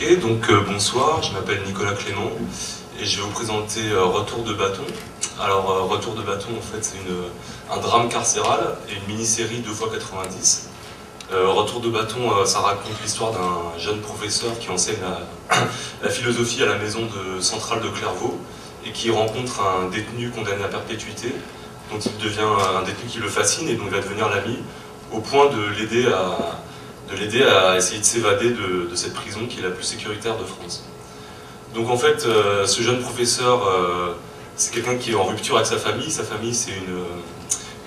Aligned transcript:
Donc 0.00 0.50
euh, 0.50 0.60
bonsoir, 0.60 1.22
je 1.22 1.32
m'appelle 1.32 1.62
Nicolas 1.66 1.94
Clément 1.94 2.30
et 3.00 3.04
je 3.06 3.16
vais 3.16 3.22
vous 3.22 3.30
présenter 3.30 3.80
euh, 3.90 4.04
Retour 4.04 4.44
de 4.44 4.52
bâton. 4.52 4.82
Alors 5.40 5.70
euh, 5.70 5.82
Retour 5.84 6.14
de 6.14 6.20
bâton 6.20 6.50
en 6.56 6.60
fait 6.60 6.84
c'est 6.84 6.98
un 7.72 7.78
drame 7.78 8.10
carcéral 8.10 8.76
et 8.90 8.92
une 8.92 9.14
mini-série 9.14 9.60
2 9.60 9.70
x 9.70 9.80
90. 9.90 10.68
Retour 11.32 11.80
de 11.80 11.88
bâton, 11.88 12.44
ça 12.44 12.60
raconte 12.60 12.92
l'histoire 13.02 13.32
d'un 13.32 13.78
jeune 13.78 14.00
professeur 14.00 14.56
qui 14.60 14.68
enseigne 14.68 14.98
la, 16.02 16.10
philosophie 16.10 16.62
à 16.62 16.66
la 16.66 16.76
maison 16.76 17.00
de, 17.00 17.40
centrale 17.40 17.80
de 17.80 17.88
Clairvaux 17.88 18.38
et 18.84 18.92
qui 18.92 19.10
rencontre 19.10 19.62
un 19.62 19.88
détenu 19.88 20.28
condamné 20.28 20.62
à 20.62 20.68
perpétuité 20.68 21.34
dont 21.90 21.98
il 21.98 22.16
devient 22.22 22.46
un 22.78 22.82
détenu 22.82 23.08
qui 23.08 23.18
le 23.18 23.28
fascine 23.28 23.68
et 23.68 23.74
donc 23.74 23.88
va 23.88 24.00
devenir 24.00 24.28
l'ami 24.28 24.58
au 25.10 25.20
point 25.20 25.46
de 25.46 25.78
l'aider 25.78 26.06
à, 26.06 26.60
de 27.10 27.16
l'aider 27.16 27.42
à 27.42 27.76
essayer 27.76 28.00
de 28.00 28.04
s'évader 28.04 28.50
de, 28.50 28.94
cette 28.94 29.14
prison 29.14 29.40
qui 29.48 29.60
est 29.60 29.62
la 29.62 29.70
plus 29.70 29.84
sécuritaire 29.84 30.36
de 30.36 30.44
France. 30.44 30.84
Donc 31.74 31.90
en 31.90 31.96
fait, 31.96 32.24
euh, 32.24 32.66
ce 32.66 32.82
jeune 32.82 33.00
professeur, 33.00 33.66
euh, 33.66 34.14
c'est 34.56 34.72
quelqu'un 34.72 34.96
qui 34.96 35.12
est 35.12 35.14
en 35.14 35.24
rupture 35.24 35.56
avec 35.56 35.66
sa 35.66 35.76
famille. 35.76 36.10
Sa 36.10 36.24
famille, 36.24 36.54
c'est 36.54 36.72
une, 36.72 37.04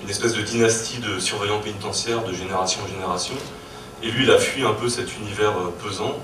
une, 0.02 0.10
espèce 0.10 0.34
de 0.34 0.42
dynastie 0.42 0.98
de 0.98 1.18
surveillants 1.18 1.58
pénitentiaires 1.58 2.22
de 2.24 2.32
génération 2.32 2.80
en 2.84 2.88
génération. 2.88 3.34
Et 4.02 4.10
lui, 4.10 4.24
il 4.24 4.30
a 4.30 4.38
fui 4.38 4.64
un 4.64 4.72
peu 4.72 4.88
cet 4.88 5.16
univers 5.18 5.50
euh, 5.50 5.74
pesant 5.82 6.16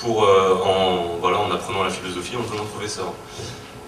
pour, 0.00 0.22
en, 0.22 1.16
voilà, 1.20 1.38
en 1.40 1.50
apprenant 1.50 1.82
la 1.82 1.90
philosophie, 1.90 2.36
en 2.36 2.42
devenant 2.42 2.64
professeur. 2.66 3.12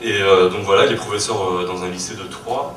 Et 0.03 0.19
donc 0.19 0.65
voilà, 0.65 0.87
il 0.87 0.93
est 0.93 0.97
professeur 0.97 1.65
dans 1.67 1.85
un 1.85 1.89
lycée 1.89 2.17
de 2.17 2.25
Troyes, 2.25 2.75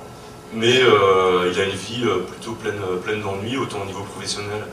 mais 0.54 0.76
il 0.76 1.60
a 1.60 1.64
une 1.64 1.72
vie 1.72 2.06
plutôt 2.28 2.52
pleine, 2.52 2.80
pleine 3.04 3.24
d'ennuis, 3.24 3.58
autant 3.58 3.82
au 3.82 3.86
niveau 3.86 4.04
professionnel 4.04 4.68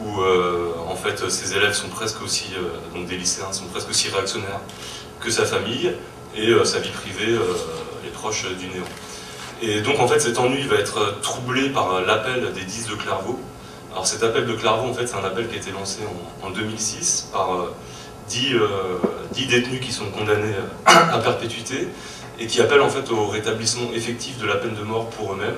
où 0.00 0.20
euh, 0.20 0.72
en 0.88 0.96
fait 0.96 1.28
ses 1.30 1.56
élèves 1.56 1.72
sont 1.72 1.88
presque 1.88 2.22
aussi, 2.22 2.52
euh, 2.54 2.94
donc 2.94 3.06
des 3.06 3.16
lycéens 3.16 3.52
sont 3.52 3.66
presque 3.66 3.88
aussi 3.90 4.08
réactionnaires 4.08 4.60
que 5.20 5.30
sa 5.30 5.44
famille, 5.44 5.92
et 6.34 6.48
euh, 6.50 6.64
sa 6.64 6.80
vie 6.80 6.90
privée 6.90 7.34
est 8.04 8.12
proche 8.12 8.46
du 8.58 8.66
néant. 8.66 8.84
Et 9.62 9.80
donc 9.80 9.98
en 10.00 10.06
fait 10.06 10.20
cet 10.20 10.38
ennui 10.38 10.62
va 10.62 10.76
être 10.76 11.20
troublé 11.22 11.70
par 11.70 12.02
l'appel 12.02 12.52
des 12.52 12.62
10 12.64 12.88
de 12.88 12.94
Clairvaux. 12.94 13.40
Alors 13.92 14.06
cet 14.06 14.22
appel 14.22 14.46
de 14.46 14.52
Clairvaux 14.52 14.90
en 14.90 14.94
fait 14.94 15.06
c'est 15.06 15.16
un 15.16 15.24
appel 15.24 15.48
qui 15.48 15.54
a 15.54 15.58
été 15.58 15.70
lancé 15.70 16.00
en, 16.42 16.50
2006 16.50 17.30
par 17.32 17.68
10, 18.28 18.54
10, 19.32 19.46
détenus 19.46 19.80
qui 19.80 19.92
sont 19.92 20.06
condamnés 20.06 20.54
à 20.84 21.18
perpétuité 21.18 21.88
et 22.38 22.46
qui 22.46 22.60
appellent 22.60 22.82
en 22.82 22.90
fait 22.90 23.10
au 23.10 23.28
rétablissement 23.28 23.90
effectif 23.94 24.36
de 24.38 24.46
la 24.46 24.56
peine 24.56 24.74
de 24.74 24.82
mort 24.82 25.08
pour 25.08 25.32
eux-mêmes 25.32 25.56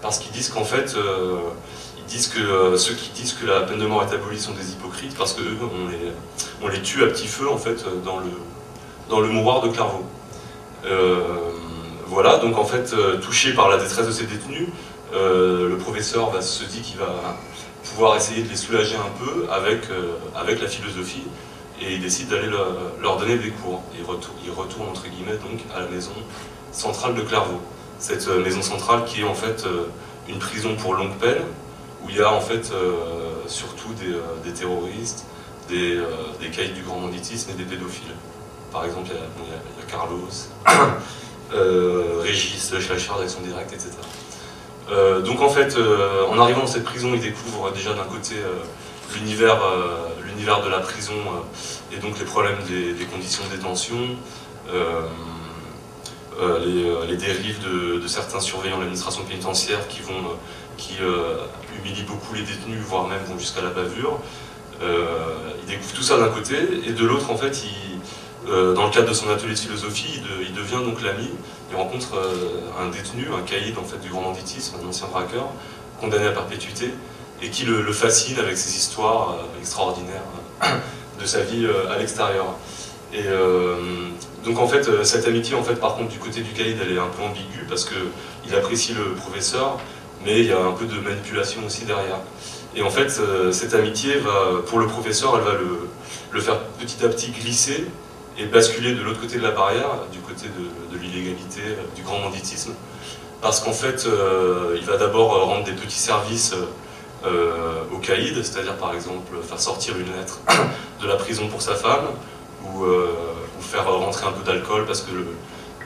parce 0.00 0.20
qu'ils 0.20 0.30
disent 0.30 0.50
qu'en 0.50 0.64
fait 0.64 0.94
disent 2.12 2.28
que 2.28 2.40
euh, 2.40 2.76
ceux 2.76 2.94
qui 2.94 3.10
disent 3.10 3.32
que 3.32 3.46
la 3.46 3.60
peine 3.62 3.78
de 3.78 3.86
mort 3.86 4.02
est 4.02 4.14
abolie 4.14 4.38
sont 4.38 4.52
des 4.52 4.72
hypocrites 4.72 5.16
parce 5.16 5.34
on 5.38 5.88
les, 5.88 6.12
on 6.62 6.68
les 6.68 6.82
tue 6.82 7.02
à 7.02 7.06
petit 7.06 7.26
feu 7.26 7.48
en 7.48 7.56
fait 7.56 7.84
dans 8.04 8.18
le, 8.18 8.30
dans 9.08 9.20
mouroir 9.22 9.62
de 9.62 9.68
Clairvaux. 9.68 10.04
Euh, 10.84 11.20
voilà, 12.06 12.36
donc 12.36 12.58
en 12.58 12.64
fait, 12.64 12.92
euh, 12.92 13.18
touché 13.18 13.54
par 13.54 13.70
la 13.70 13.78
détresse 13.78 14.06
de 14.06 14.12
ces 14.12 14.26
détenus, 14.26 14.68
le 15.14 15.76
professeur 15.76 16.30
se 16.42 16.64
dit 16.64 16.80
qu'il 16.80 16.98
va 16.98 17.36
pouvoir 17.84 18.16
essayer 18.16 18.42
de 18.42 18.48
les 18.48 18.56
soulager 18.56 18.96
un 18.96 19.24
peu 19.24 19.46
avec, 19.50 19.88
la 20.60 20.68
philosophie 20.68 21.24
et 21.80 21.94
il 21.94 22.00
décide 22.00 22.28
d'aller 22.28 22.48
leur 23.00 23.18
donner 23.18 23.36
des 23.36 23.50
cours. 23.50 23.82
Il 23.98 24.04
retourne, 24.04 24.88
donc 24.94 25.60
à 25.74 25.80
la 25.80 25.86
maison 25.88 26.12
centrale 26.72 27.14
de 27.14 27.20
Clairvaux. 27.20 27.60
Cette 27.98 28.26
maison 28.28 28.62
centrale 28.62 29.04
qui 29.04 29.20
est 29.20 29.24
en 29.24 29.34
fait 29.34 29.66
une 30.28 30.38
prison 30.38 30.76
pour 30.76 30.94
longue 30.94 31.16
peine, 31.16 31.42
où 32.04 32.10
il 32.10 32.16
y 32.16 32.22
a 32.22 32.32
en 32.32 32.40
fait 32.40 32.70
euh, 32.72 33.42
surtout 33.46 33.92
des, 33.94 34.12
euh, 34.12 34.54
terroristes, 34.54 35.24
des, 35.68 35.96
euh, 35.96 36.06
des, 36.40 36.48
caïds 36.48 36.72
du 36.72 36.82
grand 36.82 37.00
banditisme 37.00 37.50
et 37.50 37.54
des 37.54 37.64
pédophiles. 37.64 38.14
Par 38.72 38.84
exemple, 38.84 39.10
il 39.10 39.14
y 39.14 39.52
a, 39.52 39.90
Carlos, 39.90 40.28
Régis, 42.22 42.78
Schlachard 42.80 43.18
avec 43.18 43.30
son 43.30 43.42
direct, 43.42 43.72
etc. 43.72 43.90
donc 45.24 45.40
en 45.40 45.50
fait, 45.50 45.76
en 46.30 46.38
arrivant 46.38 46.60
dans 46.60 46.66
cette 46.66 46.84
prison, 46.84 47.10
il 47.12 47.20
découvre 47.20 47.70
déjà 47.72 47.92
d'un 47.92 48.04
côté 48.04 48.36
l'univers 49.14 49.58
de 50.62 50.68
la 50.70 50.78
prison 50.78 51.14
et 51.92 51.98
donc 51.98 52.18
les 52.18 52.24
problèmes 52.24 52.56
des, 52.66 53.04
conditions 53.04 53.44
de 53.50 53.56
détention, 53.56 53.98
les, 56.40 57.16
dérives 57.16 57.60
de, 57.60 58.06
certains 58.06 58.40
surveillants 58.40 58.76
de 58.76 58.82
l'administration 58.82 59.24
pénitentiaire 59.24 59.86
qui 59.88 60.00
vont 60.00 60.36
qui 60.76 60.96
euh, 61.00 61.46
humilie 61.78 62.02
beaucoup 62.02 62.34
les 62.34 62.42
détenus, 62.42 62.80
voire 62.80 63.06
même 63.06 63.22
vont 63.26 63.38
jusqu'à 63.38 63.62
la 63.62 63.70
bavure. 63.70 64.20
Euh, 64.82 65.06
il 65.60 65.66
découvre 65.66 65.92
tout 65.92 66.02
ça 66.02 66.18
d'un 66.18 66.28
côté, 66.28 66.56
et 66.86 66.92
de 66.92 67.04
l'autre, 67.04 67.30
en 67.30 67.36
fait, 67.36 67.64
il, 67.64 68.50
euh, 68.50 68.74
dans 68.74 68.84
le 68.84 68.90
cadre 68.90 69.08
de 69.08 69.14
son 69.14 69.28
atelier 69.30 69.54
de 69.54 69.58
philosophie, 69.58 70.20
il, 70.40 70.52
devient 70.54 70.84
donc 70.84 71.02
l'ami, 71.02 71.30
il 71.70 71.76
rencontre 71.76 72.18
un 72.80 72.88
détenu, 72.88 73.28
un 73.32 73.42
caïd 73.42 73.78
en 73.78 73.84
fait, 73.84 73.98
du 73.98 74.08
grand 74.08 74.22
banditisme, 74.22 74.76
un 74.82 74.88
ancien 74.88 75.06
braqueur, 75.06 75.48
condamné 76.00 76.26
à 76.26 76.32
perpétuité, 76.32 76.90
et 77.40 77.50
qui 77.50 77.64
le, 77.64 77.92
fascine 77.92 78.38
avec 78.38 78.56
ses 78.56 78.76
histoires 78.76 79.36
extraordinaires 79.60 80.22
de 81.20 81.26
sa 81.26 81.40
vie 81.40 81.66
à 81.90 81.98
l'extérieur. 81.98 82.56
Et 83.14 83.24
donc 84.44 84.58
en 84.58 84.66
fait, 84.66 85.04
cette 85.04 85.26
amitié, 85.26 85.54
en 85.54 85.62
fait, 85.62 85.76
par 85.76 85.94
contre, 85.94 86.08
du 86.08 86.18
côté 86.18 86.40
du 86.40 86.50
caïd, 86.50 86.76
elle 86.82 86.96
est 86.96 86.98
un 86.98 87.08
peu 87.08 87.22
ambiguë 87.22 87.64
parce 87.68 87.84
qu'il 87.84 88.54
apprécie 88.54 88.92
le 88.92 89.14
professeur, 89.14 89.78
mais 90.24 90.40
il 90.40 90.46
y 90.46 90.52
a 90.52 90.60
un 90.60 90.72
peu 90.72 90.86
de 90.86 90.98
manipulation 91.00 91.64
aussi 91.66 91.84
derrière. 91.84 92.18
Et 92.74 92.82
en 92.82 92.90
fait, 92.90 93.18
euh, 93.20 93.52
cette 93.52 93.74
amitié, 93.74 94.16
va, 94.16 94.62
pour 94.66 94.78
le 94.78 94.86
professeur, 94.86 95.36
elle 95.36 95.44
va 95.44 95.52
le, 96.32 96.40
faire 96.40 96.58
petit 96.80 97.04
à 97.04 97.08
petit 97.08 97.30
glisser 97.30 97.86
et 98.38 98.46
basculer 98.46 98.94
de 98.94 99.02
l'autre 99.02 99.20
côté 99.20 99.36
de 99.36 99.42
la 99.42 99.50
barrière, 99.50 99.90
du 100.10 100.18
côté 100.20 100.46
de, 100.48 100.98
l'illégalité, 100.98 101.60
du 101.94 102.02
grand 102.02 102.20
banditisme. 102.20 102.72
Parce 103.42 103.60
qu'en 103.60 103.72
fait, 103.72 104.06
euh, 104.06 104.76
il 104.78 104.84
va 104.86 104.96
d'abord 104.96 105.44
rendre 105.46 105.64
des 105.64 105.72
petits 105.72 105.98
services 105.98 106.54
euh, 107.26 107.82
au 107.92 107.98
caïd, 107.98 108.42
c'est-à-dire 108.42 108.76
par 108.76 108.94
exemple 108.94 109.36
faire 109.46 109.60
sortir 109.60 109.94
une 109.98 110.16
lettre 110.16 110.40
de 111.02 111.06
la 111.06 111.16
prison 111.16 111.48
pour 111.48 111.60
sa 111.60 111.74
femme, 111.74 112.06
ou, 112.64 112.84
faire 113.72 113.90
rentrer 113.90 114.26
un 114.26 114.32
peu 114.32 114.44
d'alcool 114.44 114.84
parce 114.86 115.00
que 115.00 115.12
le, 115.12 115.26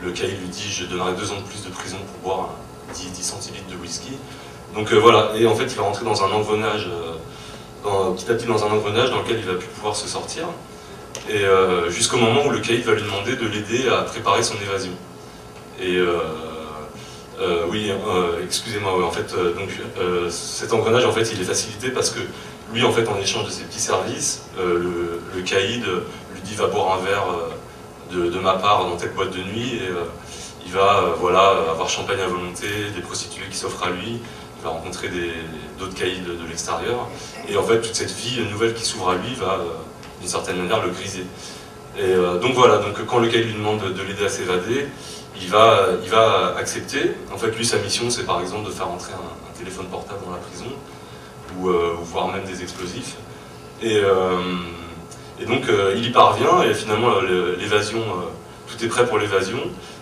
le 0.03 0.11
lui 0.11 0.49
dit 0.49 0.69
je 0.71 0.85
donnerai 0.87 1.13
deux 1.13 1.31
ans 1.31 1.37
de 1.37 1.49
plus 1.49 1.65
de 1.65 1.71
prison 1.71 1.99
pour 2.23 2.35
boire 2.35 2.51
10, 2.93 3.13
10 3.13 3.23
centilitres 3.23 3.71
de 3.71 3.77
whisky. 3.77 4.19
Donc 4.75 4.93
euh, 4.93 4.97
voilà, 4.97 5.33
et 5.37 5.47
en 5.47 5.55
fait 5.55 5.65
il 5.65 5.77
va 5.77 5.85
rentrer 5.85 6.05
dans 6.05 6.23
un 6.25 6.31
engrenage, 6.33 6.89
euh, 6.89 8.11
petit 8.13 8.31
à 8.31 8.35
petit 8.35 8.47
dans 8.47 8.65
un 8.65 8.71
engrenage 8.71 9.11
dans 9.11 9.23
lequel 9.23 9.39
il 9.39 9.47
va 9.47 9.55
plus 9.55 9.69
pouvoir 9.69 9.95
se 9.95 10.09
sortir, 10.09 10.47
et 11.31 11.45
euh, 11.45 11.89
jusqu'au 11.91 12.17
moment 12.19 12.45
où 12.47 12.51
le 12.51 12.59
caïd 12.59 12.85
va 12.85 12.95
lui 12.95 13.03
demander 13.03 13.37
de 13.37 13.47
l'aider 13.47 13.89
à 13.89 14.03
préparer 14.03 14.43
son 14.43 14.55
évasion. 14.61 14.93
Et 15.81 15.99
oui, 17.71 17.93
excusez-moi, 18.45 19.05
en 19.05 19.11
fait, 19.11 19.35
donc 19.35 19.69
cet 20.31 20.73
engrenage 20.73 21.05
en 21.05 21.13
fait 21.13 21.31
il 21.33 21.41
est 21.41 21.45
facilité 21.45 21.91
parce 21.91 22.11
que 22.11 22.21
lui 22.73 22.83
en 22.83 22.93
fait 22.93 23.07
en 23.09 23.19
échange 23.19 23.45
de 23.47 23.51
ses 23.51 23.65
petits 23.65 23.81
services, 23.81 24.47
le, 24.57 25.21
le, 25.35 25.43
caïd 25.43 25.85
lui 25.85 26.41
dit 26.43 26.55
va 26.55 26.69
boire 26.69 26.99
un 26.99 27.05
verre 27.05 27.27
de, 28.13 28.39
ma 28.39 28.55
part 28.55 28.85
dans 28.85 28.97
telle 28.97 29.11
boîte 29.11 29.31
de 29.31 29.43
nuit 29.43 29.75
et 29.75 29.91
il 30.67 30.73
va 30.73 30.99
euh, 30.99 31.15
voilà, 31.19 31.55
avoir 31.71 31.89
champagne 31.89 32.21
à 32.21 32.27
volonté, 32.27 32.67
des 32.95 33.01
prostituées 33.01 33.47
qui 33.51 33.57
s'offrent 33.57 33.85
à 33.85 33.91
lui, 33.91 34.21
il 34.59 34.63
va 34.65 34.71
rencontrer 34.71 35.09
d'autres 35.79 35.95
caïds 35.95 36.21
de, 36.21 36.47
l'extérieur. 36.49 37.09
Et 37.49 37.57
en 37.57 37.63
fait, 37.63 37.81
toute 37.81 37.95
cette 37.95 38.11
vie 38.11 38.41
nouvelle 38.51 38.75
qui 38.75 38.85
s'ouvre 38.85 39.11
à 39.11 39.15
lui 39.15 39.35
va, 39.35 39.55
euh, 39.55 39.65
d'une 40.21 40.29
certaine 40.29 40.57
manière, 40.57 40.85
le 40.85 40.91
griser. 40.91 41.25
Et 41.97 42.03
euh, 42.03 42.39
donc 42.39 42.55
voilà, 42.55 42.79
donc 42.79 43.05
quand 43.07 43.21
le 43.21 43.29
caïd 43.29 43.47
lui 43.47 43.55
demande 43.55 43.81
de, 43.81 44.03
l'aider 44.03 44.25
à 44.25 44.29
s'évader, 44.29 44.89
il 45.41 45.49
va, 45.49 45.87
il 46.03 46.11
va 46.11 46.57
accepter. 46.59 47.13
En 47.33 47.39
fait, 47.39 47.53
lui, 47.53 47.65
sa 47.65 47.79
mission, 47.79 48.11
c'est 48.11 48.25
par 48.25 48.41
exemple 48.41 48.67
de 48.67 48.73
faire 48.73 48.89
entrer 48.89 49.13
un, 49.13 49.57
téléphone 49.59 49.87
portable 49.87 50.21
dans 50.27 50.33
la 50.33 50.39
prison, 50.39 50.67
ou, 51.59 51.71
voire 52.03 52.29
même 52.29 52.45
des 52.45 52.63
explosifs. 52.63 53.17
Et, 53.81 54.03
et 55.47 55.49
donc, 55.49 55.63
il 55.95 56.05
y 56.05 56.11
parvient, 56.11 56.63
et 56.63 56.75
finalement, 56.75 57.21
l'évasion, 57.59 58.01
tout 58.67 58.85
est 58.85 58.89
prêt 58.89 59.07
pour 59.07 59.19
l'évasion. 59.19 59.59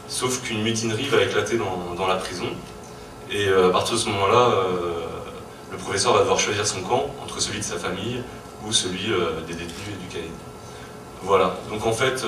Sauf 0.09 0.43
qu'une 0.43 0.63
mutinerie 0.63 1.09
va 1.09 1.23
éclater 1.23 1.57
dans, 1.57 2.07
la 2.07 2.17
prison. 2.17 2.47
Et 3.31 3.49
euh, 3.49 3.69
à 3.69 3.73
partir 3.73 3.95
de 3.95 4.01
ce 4.01 4.09
moment-là, 4.11 4.51
euh, 4.51 4.73
le 5.73 5.79
professeur 5.79 6.13
va 6.13 6.21
devoir 6.21 6.39
choisir 6.39 6.67
son 6.67 6.83
camp 6.83 7.07
entre 7.23 7.41
celui 7.41 7.59
de 7.59 7.65
sa 7.65 7.77
famille 7.77 8.23
ou 8.67 8.73
celui 8.73 9.13
euh, 9.13 9.41
des 9.47 9.55
détenus 9.55 9.89
et 9.89 10.03
du 10.03 10.15
caïd. 10.15 10.31
Voilà. 11.23 11.57
Donc 11.71 11.87
en 11.87 11.93
fait, 11.93 12.23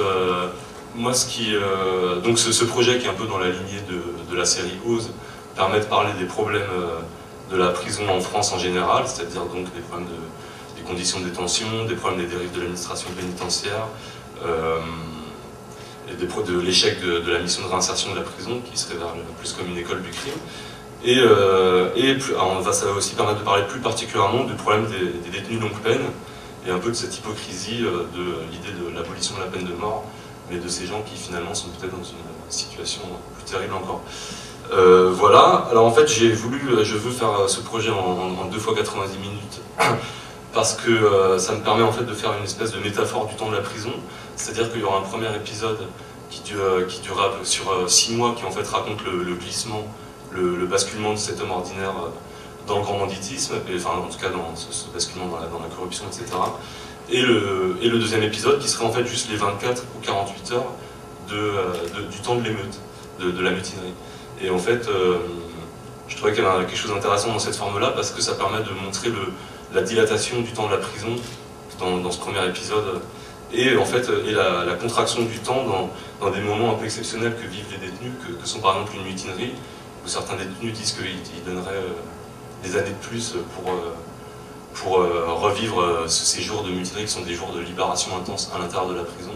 moi 0.95 1.12
ce 1.12 1.27
qui. 1.27 1.55
donc 2.25 2.39
ce, 2.39 2.65
projet 2.65 2.99
qui 2.99 3.07
est 3.07 3.11
un 3.11 3.15
peu 3.15 3.27
dans 3.27 3.37
la 3.37 3.51
lignée 3.51 3.83
de, 3.91 4.35
la 4.35 4.47
série 4.47 4.79
Ose 4.87 5.11
permet 5.55 5.81
de 5.81 5.85
parler 5.85 6.12
des 6.19 6.25
problèmes 6.25 6.62
de 7.51 7.57
la 7.59 7.69
prison 7.69 8.09
en 8.09 8.21
France 8.21 8.55
en 8.55 8.59
général, 8.59 9.05
c'est-à-dire 9.07 9.43
donc 9.43 9.65
des 9.75 9.83
problèmes 9.83 10.09
de, 10.09 10.17
des 10.76 10.82
conditions 10.82 11.20
de 11.20 11.25
détention, 11.25 11.84
des 11.88 11.94
problèmes 11.94 12.20
des 12.20 12.26
dérives 12.26 12.52
de 12.52 12.61
l'administration 12.61 13.08
pénitentiaire 13.19 13.87
de 16.46 16.61
l'échec 16.61 17.00
de, 17.00 17.31
la 17.31 17.38
mission 17.40 17.62
de 17.62 17.69
réinsertion 17.69 18.12
de 18.12 18.17
la 18.17 18.23
prison, 18.23 18.61
qui 18.64 18.78
serait 18.78 18.94
plus 19.38 19.52
comme 19.52 19.69
une 19.69 19.78
école 19.78 20.02
du 20.02 20.11
crime. 20.11 20.34
Et, 21.05 21.19
euh, 21.19 21.90
et 21.94 22.19
ça 22.20 22.87
va 22.87 22.93
aussi 22.93 23.14
permettre 23.14 23.40
de 23.40 23.44
parler 23.44 23.64
plus 23.69 23.81
particulièrement 23.81 24.44
du 24.44 24.55
problème 24.55 24.87
des, 24.87 25.31
détenus 25.31 25.61
longue 25.61 25.78
peine, 25.82 26.02
et 26.67 26.70
un 26.70 26.78
peu 26.78 26.90
de 26.90 26.94
cette 26.94 27.17
hypocrisie 27.17 27.81
de 27.81 28.25
l'idée 28.50 28.73
de 28.73 28.94
l'abolition 28.94 29.37
de 29.37 29.40
la 29.40 29.46
peine 29.46 29.64
de 29.64 29.75
mort, 29.75 30.05
mais 30.50 30.58
de 30.58 30.69
ces 30.69 30.87
gens 30.87 31.02
qui 31.02 31.17
finalement 31.17 31.55
sont 31.55 31.69
peut-être 31.69 31.96
dans 31.96 32.05
une 32.05 32.17
situation 32.49 33.02
plus 33.37 33.44
terrible 33.44 33.75
encore. 33.75 34.02
voilà, 34.70 35.69
alors 35.70 35.87
en 35.87 35.93
fait 35.93 36.08
j'ai 36.08 36.32
voulu, 36.32 36.61
je 36.82 36.96
veux 36.96 37.12
faire 37.12 37.49
ce 37.49 37.61
projet 37.61 37.90
en, 37.90 38.46
2 38.46 38.58
fois 38.58 38.75
90 38.75 39.19
minutes 39.19 39.61
parce 40.53 40.75
que 40.75 41.39
ça 41.39 41.53
me 41.55 41.61
permet 41.61 41.83
en 41.83 41.93
fait 41.93 42.05
de 42.05 42.15
faire 42.15 42.33
une 42.39 42.45
espèce 42.45 42.73
de 42.73 42.79
métaphore 42.79 43.27
du 43.27 43.35
temps 43.35 43.51
de 43.51 43.57
la 43.57 43.63
prison, 43.63 43.93
c'est-à-dire 44.37 44.71
qu'il 44.71 44.81
y 44.81 44.85
aura 44.85 44.99
un 44.99 45.03
premier 45.03 45.35
épisode 45.37 45.79
qui, 46.31 46.41
dure, 46.43 46.87
qui 46.89 47.01
durera 47.01 47.31
sur 47.43 47.65
6 47.87 48.15
mois 48.15 48.35
qui 48.37 48.45
en 48.45 48.51
fait 48.51 48.67
raconte 48.67 49.05
le, 49.05 49.35
glissement, 49.35 49.85
le, 50.33 50.67
basculement 50.67 51.13
de 51.13 51.19
cet 51.19 51.41
homme 51.41 51.51
ordinaire 51.51 51.93
dans 52.67 52.79
le 52.79 52.83
grand 52.83 52.99
banditisme, 52.99 53.55
enfin 53.77 53.91
en 53.91 54.11
tout 54.11 54.19
cas 54.19 54.31
dans 54.31 54.55
ce, 54.57 54.87
basculement 54.93 55.27
dans 55.27 55.41
la, 55.41 55.75
corruption, 55.75 56.05
etc. 56.07 56.25
Et 57.09 57.23
le, 57.23 57.77
et 57.81 57.89
le, 57.89 57.99
deuxième 57.99 58.23
épisode 58.23 58.59
qui 58.59 58.69
serait 58.69 58.85
en 58.85 58.93
fait 58.93 59.07
juste 59.07 59.31
les 59.31 59.37
24 59.37 59.85
ou 59.97 60.05
48 60.05 60.53
heures 60.53 60.73
euh, 61.33 61.73
de, 61.97 62.03
du 62.11 62.19
temps 62.19 62.37
de 62.37 62.43
l'émeute, 62.43 62.79
de, 63.21 63.43
la 63.43 63.51
mutinerie. 63.51 63.95
Et 64.43 64.51
en 64.51 64.59
fait, 64.59 64.89
euh, 64.89 65.19
je 66.09 66.17
trouvais 66.17 66.33
qu'il 66.33 66.43
y 66.43 66.47
avait 66.47 66.67
quelque 66.67 66.77
chose 66.77 66.93
d'intéressant 66.93 67.29
dans 67.29 67.39
cette 67.39 67.57
forme-là 67.57 67.91
parce 67.91 68.11
que 68.11 68.21
ça 68.21 68.35
permet 68.35 68.59
de 68.59 68.71
montrer 68.85 69.09
le, 69.09 69.33
la 69.73 69.83
dilatation 69.83 70.41
du 70.41 70.53
temps 70.53 70.67
de 70.67 70.73
la 70.73 70.79
prison 70.79 71.17
dans, 71.79 72.11
ce 72.11 72.19
premier 72.19 72.45
épisode 72.47 73.01
et 73.53 73.77
en 73.77 73.85
fait 73.85 74.09
et 74.27 74.33
la, 74.33 74.75
contraction 74.81 75.23
du 75.23 75.39
temps 75.39 75.65
dans, 75.65 75.91
dans, 76.21 76.31
des 76.33 76.41
moments 76.41 76.73
un 76.73 76.75
peu 76.75 76.85
exceptionnels 76.85 77.35
que 77.37 77.47
vivent 77.47 77.67
les 77.71 77.87
détenus, 77.87 78.13
que, 78.41 78.47
sont 78.47 78.61
par 78.61 78.77
exemple 78.77 78.97
une 78.97 79.05
mutinerie, 79.05 79.53
où 80.05 80.09
certains 80.09 80.37
détenus 80.37 80.73
disent 80.73 80.93
qu'ils 80.93 81.45
donneraient 81.45 81.75
euh, 81.75 82.65
des 82.65 82.77
années 82.77 82.91
de 82.91 83.07
plus 83.07 83.35
pour, 83.55 83.73
euh, 83.73 83.95
pour 84.75 85.01
euh, 85.01 85.27
revivre 85.29 86.09
ces 86.09 86.41
jours 86.41 86.62
de 86.62 86.71
mutinerie 86.71 87.05
qui 87.05 87.12
sont 87.12 87.23
des 87.23 87.35
jours 87.35 87.53
de 87.53 87.61
libération 87.61 88.17
intense 88.17 88.51
à 88.55 88.59
l'intérieur 88.59 88.89
de 88.89 88.95
la 88.95 89.05
prison. 89.05 89.33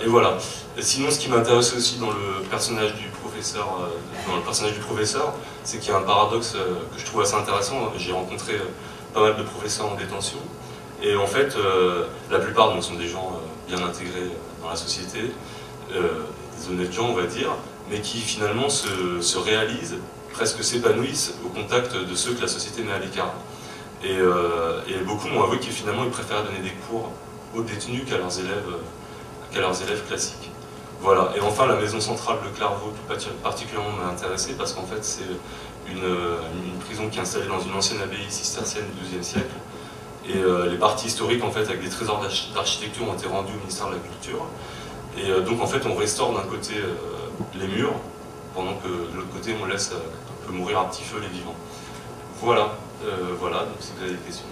et 0.00 0.06
voilà. 0.06 0.38
sinon, 0.78 1.10
ce 1.10 1.18
qui 1.18 1.28
m'intéresse 1.28 1.74
aussi 1.74 1.98
dans 1.98 2.10
le 2.10 2.42
personnage 2.48 2.94
du 2.94 3.08
professeur, 3.40 3.90
dans 4.28 4.36
le 4.36 4.42
personnage 4.42 4.74
du 4.74 4.80
professeur, 4.80 5.32
c'est 5.64 5.78
qu'il 5.78 5.90
y 5.90 5.94
a 5.94 5.98
un 5.98 6.02
paradoxe 6.02 6.52
que 6.52 7.00
je 7.00 7.06
trouve 7.06 7.22
assez 7.22 7.34
intéressant. 7.34 7.90
J'ai 7.96 8.12
rencontré 8.12 8.60
pas 9.14 9.22
mal 9.22 9.36
de 9.36 9.42
professeurs 9.42 9.90
en 9.90 9.94
détention, 9.94 10.38
et 11.02 11.16
en 11.16 11.26
fait, 11.26 11.56
la 12.30 12.38
plupart 12.38 12.70
sont 12.82 12.96
des 12.96 13.08
gens 13.08 13.40
bien 13.66 13.78
intégrés 13.82 14.30
dans 14.62 14.68
la 14.68 14.76
société, 14.76 15.32
des 15.90 16.68
honnêtes 16.68 16.92
gens, 16.92 17.08
on 17.08 17.14
va 17.14 17.24
dire, 17.24 17.50
mais 17.90 18.00
qui 18.00 18.18
finalement 18.18 18.68
se, 18.68 19.22
se 19.22 19.38
réalisent 19.38 19.96
presque 20.32 20.62
s'épanouissent 20.62 21.34
au 21.44 21.48
contact 21.48 21.94
de 21.94 22.14
ceux 22.14 22.34
que 22.34 22.42
la 22.42 22.48
société 22.48 22.82
met 22.82 22.92
à 22.92 22.98
l'écart. 22.98 23.34
Et, 24.02 24.16
euh, 24.16 24.80
beaucoup 25.04 25.28
m'ont 25.28 25.42
avoué 25.42 25.58
qu'ils 25.58 25.72
finalement 25.72 26.04
ils 26.04 26.10
préfèrent 26.10 26.44
donner 26.44 26.60
des 26.60 26.72
cours 26.88 27.10
aux 27.54 27.62
détenus 27.62 28.02
qu'à 28.08 28.18
leurs 28.18 28.38
élèves 28.38 28.74
qu'à 29.52 29.60
leurs 29.60 29.82
élèves 29.82 30.06
classiques. 30.06 30.50
Voilà. 31.00 31.32
Et 31.36 31.40
enfin, 31.40 31.66
la 31.66 31.76
maison 31.76 32.00
centrale 32.00 32.38
de 32.44 32.56
Clairvaux, 32.56 32.90
tout 32.90 33.14
particulièrement 33.42 33.92
m'a 33.92 34.10
intéressé 34.10 34.54
parce 34.54 34.72
qu'en 34.72 34.84
fait, 34.84 35.02
c'est 35.04 35.24
une, 35.88 36.80
prison 36.80 37.08
qui 37.08 37.18
est 37.18 37.22
installée 37.22 37.48
dans 37.48 37.60
une 37.60 37.74
ancienne 37.74 38.00
abbaye 38.02 38.30
cistercienne 38.30 38.84
du 38.98 39.08
XIIe 39.08 39.24
siècle. 39.24 39.54
Et 40.28 40.36
euh, 40.36 40.70
les 40.70 40.76
parties 40.76 41.06
historiques, 41.06 41.42
en 41.42 41.50
fait, 41.50 41.62
avec 41.62 41.82
des 41.82 41.88
trésors 41.88 42.22
d'architecture, 42.54 43.08
ont 43.08 43.14
été 43.14 43.26
rendus 43.26 43.52
au 43.54 43.58
ministère 43.58 43.88
de 43.88 43.94
la 43.94 43.98
Culture. 43.98 44.46
Et 45.16 45.30
euh, 45.30 45.40
donc, 45.40 45.60
en 45.62 45.66
fait, 45.66 45.86
on 45.86 45.94
restaure 45.94 46.32
d'un 46.34 46.48
côté 46.48 46.74
les 47.54 47.66
murs, 47.66 47.94
pendant 48.54 48.74
que 48.74 48.88
de 48.88 49.16
l'autre 49.16 49.32
côté, 49.32 49.54
on 49.60 49.66
laisse 49.66 49.92
un 49.92 50.46
peu 50.46 50.52
mourir 50.52 50.80
à 50.80 50.90
petit 50.90 51.02
feu 51.02 51.18
les 51.20 51.28
vivants. 51.28 51.54
Voilà, 52.42 52.70
euh, 53.04 53.34
voilà, 53.38 53.60
donc 53.60 53.76
si 53.80 53.92
vous 53.96 54.02
avez 54.02 54.12
des 54.12 54.18
questions. 54.18 54.46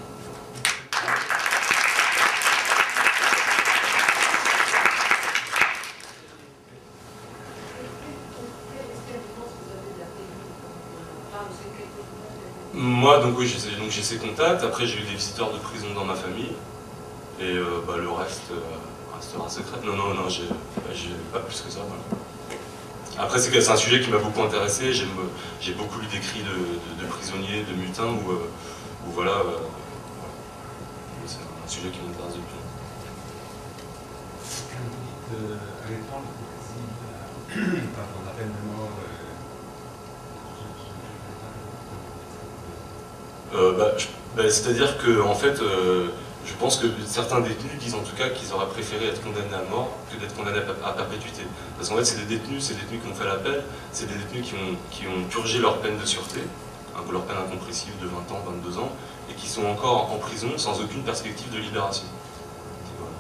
Moi, 12.79 13.19
donc 13.19 13.37
oui, 13.37 13.53
j'ai 13.91 14.03
ces 14.03 14.19
contacts. 14.19 14.63
Après, 14.63 14.87
j'ai 14.87 14.99
eu 14.99 15.03
des 15.03 15.17
visiteurs 15.17 15.53
de 15.53 15.59
prison 15.59 15.89
dans 15.97 16.05
ma 16.05 16.15
famille. 16.15 16.53
Et 17.41 17.57
euh, 17.57 17.83
bah, 17.85 17.95
le 17.97 18.09
reste 18.09 18.53
euh, 18.53 18.61
restera 19.17 19.49
secret. 19.49 19.79
Non, 19.85 19.97
non, 19.97 20.15
non, 20.15 20.29
j'ai 20.29 20.47
pas 21.33 21.41
plus 21.41 21.61
que 21.61 21.71
ça. 21.73 21.81
Voilà. 21.81 22.23
Après, 23.19 23.41
c'est 23.41 23.69
un 23.69 23.77
sujet 23.77 24.01
qui 24.01 24.11
m'a 24.11 24.19
beaucoup 24.19 24.43
intéressé. 24.43 24.93
J'ai 24.93 25.73
beaucoup 25.75 25.99
lu 25.99 26.07
d'écrits 26.07 26.45
de, 26.45 27.07
prisonniers, 27.07 27.65
de 27.69 27.75
mutins, 27.75 28.05
où, 28.05 28.31
euh, 28.31 28.49
voilà, 29.13 29.33
euh, 29.33 29.59
c'est 31.27 31.39
un 31.39 31.69
sujet 31.69 31.89
qui 31.89 31.99
m'intéresse 32.07 32.35
depuis. 32.35 32.59
la 37.59 38.33
peine 38.33 38.53
de 38.53 38.63
mort, 38.71 38.95
euh, 39.03 39.08
bah, 43.53 43.93
bah, 44.37 44.51
C'est-à-dire 44.51 44.99
que, 44.99 45.23
en 45.23 45.35
fait, 45.35 45.61
je 46.49 46.55
pense 46.55 46.79
que 46.79 46.87
certains 47.07 47.41
détenus 47.41 47.79
disent 47.79 47.95
en 47.95 48.03
tout 48.03 48.17
cas 48.17 48.31
qu'ils 48.31 48.53
auraient 48.55 48.69
préféré 48.69 49.09
être 49.09 49.23
condamnés 49.23 49.55
à 49.55 49.71
mort 49.71 49.91
que 50.11 50.19
d'être 50.19 50.35
condamnés 50.35 50.61
à 50.85 50.93
perpétuité. 50.93 51.43
Parce 51.77 51.91
qu'en 51.91 51.97
fait, 51.97 52.05
c'est 52.05 52.27
des 52.27 52.37
détenus, 52.37 52.65
c'est 52.65 52.75
des 52.75 52.81
détenus 52.81 53.03
qui 53.03 53.09
ont 53.11 53.15
fait 53.15 53.27
l'appel, 53.27 53.63
c'est 53.93 54.07
des 54.07 54.15
détenus 54.15 54.47
qui 54.47 54.55
ont, 54.55 54.77
qui 54.91 55.07
ont, 55.07 55.25
purgé 55.29 55.59
leur 55.59 55.79
peine 55.79 55.99
de 55.99 56.07
sûreté, 56.07 56.41
leur 57.13 57.23
peine 57.23 57.37
incompressible 57.37 57.99
de 58.01 58.07
20 58.07 58.17
ans, 58.35 58.43
22 58.65 58.79
ans, 58.79 58.93
et 59.31 59.35
qui 59.35 59.47
sont 59.47 59.67
encore 59.67 60.11
en 60.13 60.17
prison 60.17 60.49
sans 60.57 60.81
aucune 60.81 61.03
perspective 61.03 61.53
de 61.53 61.59
libération. 61.59 62.07
Voilà, 62.99 63.13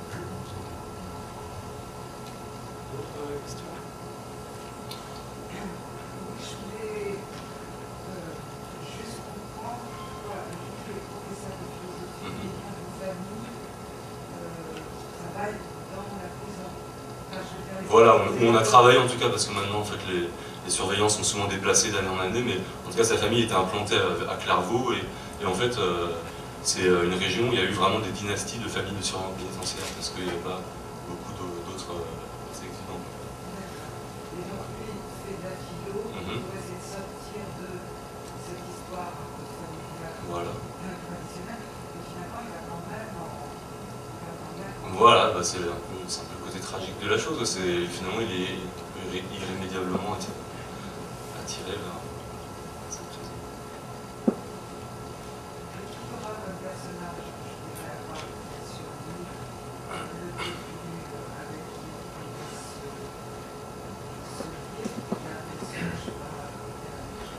on, 17.90 18.55
a 18.55 18.62
travaillé 18.62 18.99
en 18.99 19.06
tout 19.06 19.19
cas, 19.19 19.29
parce 19.29 19.46
que 19.46 19.55
maintenant 19.55 19.81
en 19.81 19.85
fait 19.85 19.99
les, 20.11 20.29
surveillants 20.69 21.08
sont 21.08 21.23
souvent 21.23 21.46
déplacés 21.46 21.90
d'année 21.90 22.12
en 22.12 22.20
année, 22.20 22.43
mais 22.44 22.58
en 22.87 22.90
tout 22.90 22.96
cas 22.96 23.05
sa 23.05 23.17
famille 23.17 23.44
était 23.44 23.55
implantée 23.55 23.96
à, 23.96 24.35
Clairvaux, 24.35 24.93
et, 24.93 25.46
en 25.46 25.55
fait 25.55 25.79
euh, 25.79 26.09
c'est 26.62 26.85
euh, 26.85 27.04
une 27.04 27.14
région 27.14 27.49
où 27.49 27.52
il 27.52 27.59
y 27.59 27.62
a 27.62 27.64
eu 27.64 27.73
vraiment 27.73 28.00
des 28.00 28.11
dynasties 28.11 28.59
de 28.59 28.68
familles 28.68 28.92
de 28.92 29.02
surveillants 29.02 29.33
pénitentiaires, 29.38 29.88
parce 29.97 30.11
qu'il 30.11 30.25
n'y 30.25 30.37
a 30.37 30.42
pas 30.45 30.61
beaucoup 31.09 31.33
d'autres 31.33 31.97
euh, 31.97 32.52
accidents. 32.52 33.00
Et 34.37 34.45
donc 34.45 34.61
lui, 34.76 34.92
fait 35.25 35.40
de 35.40 35.45
la 35.49 35.57
philo, 35.57 36.04
mm 36.12 36.45
pour 36.45 36.52
essayer 36.52 36.76
de 36.76 36.85
sortir 36.85 37.40
de 37.64 37.68
cette 38.45 38.61
histoire 38.68 39.16
voilà. 40.28 40.52
traditionnelle, 40.52 41.64
et 41.64 42.00
finalement 42.04 42.45
il 42.45 42.52
va 42.52 42.61
quand 42.68 42.85
même 42.92 43.16
en... 43.16 43.49
Voilà, 45.00 45.33
bah, 45.33 45.40
c'est 45.40 45.64
peu 45.64 45.88
tragique 46.71 47.01
de 47.03 47.09
la 47.09 47.19
chose, 47.19 47.39
c'est 47.45 47.87
finalement 47.87 48.21
il 48.21 48.43
est 48.43 49.23
irrémédiablement 49.35 50.13
attiré 51.41 51.71
vers 51.71 51.97
cette 52.91 53.09
prison. 53.09 53.33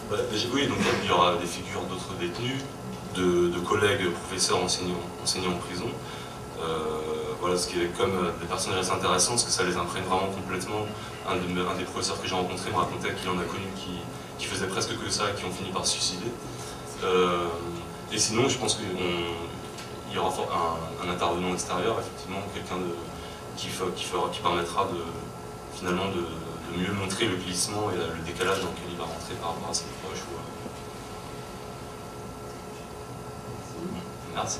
Bah, 0.09 0.17
oui, 0.55 0.67
donc 0.67 0.77
il 1.03 1.07
y 1.07 1.11
aura 1.11 1.35
des 1.35 1.45
figures 1.45 1.83
d'autres 1.83 2.15
détenus, 2.19 2.63
de, 3.15 3.59
collègues 3.59 4.09
professeurs 4.11 4.63
enseignants, 4.63 4.95
enseignants 5.21 5.51
en 5.51 5.57
prison. 5.57 5.89
Euh, 6.61 7.35
voilà, 7.39 7.57
ce 7.57 7.67
qui 7.67 7.81
est 7.81 7.97
comme 7.97 8.11
euh, 8.11 8.31
des 8.41 8.47
personnages 8.47 8.79
assez 8.79 8.91
intéressants, 8.91 9.31
parce 9.31 9.45
que 9.45 9.51
ça 9.51 9.63
les 9.63 9.77
imprègne 9.77 10.03
vraiment 10.03 10.27
complètement. 10.27 10.85
Un, 11.27 11.35
des 11.37 11.83
professeurs 11.85 12.21
que 12.21 12.27
j'ai 12.27 12.35
rencontré 12.35 12.71
me 12.71 12.75
racontait 12.75 13.13
qu'il 13.13 13.29
en 13.29 13.39
a 13.39 13.43
connu 13.43 13.67
qui, 13.75 13.99
qui 14.37 14.45
faisait 14.45 14.67
presque 14.67 14.97
que 14.99 15.09
ça 15.09 15.25
qui 15.37 15.45
ont 15.45 15.51
fini 15.51 15.71
par 15.71 15.85
se 15.85 15.93
suicider. 15.93 16.31
Euh, 17.03 17.47
et 18.11 18.17
sinon, 18.17 18.49
je 18.49 18.57
pense 18.57 18.75
qu'il 18.75 18.85
y 20.13 20.17
aura 20.17 20.33
un, 21.03 21.09
intervenant 21.09 21.53
extérieur, 21.53 21.97
effectivement, 21.99 22.41
quelqu'un 22.53 22.77
qui 23.55 24.39
permettra 24.41 24.85
de, 24.85 25.03
finalement 25.75 26.07
de, 26.07 26.25
mieux 26.77 26.93
montrer 26.93 27.25
le 27.25 27.35
glissement 27.35 27.89
et 27.91 27.95
le 27.95 28.23
décalage 28.25 28.61
dans 28.61 28.69
lequel 28.69 28.91
il 28.91 28.97
va 28.97 29.05
rentrer 29.05 29.33
par 29.41 29.53
rapport 29.53 29.69
à 29.69 29.73
ses 29.73 29.85
proches. 30.03 30.23
Merci. 34.35 34.59